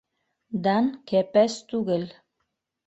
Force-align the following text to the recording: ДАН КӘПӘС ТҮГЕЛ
ДАН 0.69 0.85
КӘПӘС 1.13 1.53
ТҮГЕЛ 1.71 2.05